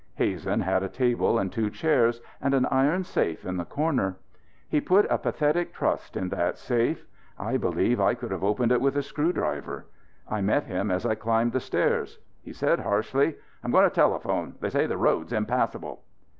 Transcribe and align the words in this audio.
Hazen 0.15 0.61
had 0.61 0.81
a 0.81 0.89
table 0.89 1.37
and 1.37 1.53
two 1.53 1.69
chairs, 1.69 2.21
and 2.41 2.55
an 2.55 2.65
iron 2.71 3.03
safe 3.03 3.45
in 3.45 3.57
the 3.57 3.65
corner. 3.65 4.17
He 4.67 4.81
put 4.81 5.05
a 5.11 5.19
pathetic 5.19 5.75
trust 5.75 6.17
in 6.17 6.29
that 6.29 6.57
safe. 6.57 7.05
I 7.37 7.57
believe 7.57 8.01
I 8.01 8.15
could 8.15 8.31
have 8.31 8.43
opened 8.43 8.71
it 8.71 8.81
with 8.81 8.97
a 8.97 9.03
screwdriver. 9.03 9.85
I 10.27 10.41
met 10.41 10.63
him 10.63 10.89
as 10.89 11.05
I 11.05 11.13
climbed 11.13 11.51
the 11.51 11.59
stairs. 11.59 12.17
He 12.41 12.51
said 12.51 12.79
harshly: 12.79 13.35
"I'm 13.63 13.69
going 13.69 13.87
to 13.87 13.93
telephone. 13.93 14.55
They 14.59 14.71
say 14.71 14.87
the 14.87 14.97
road's 14.97 15.33
impassable." 15.33 16.01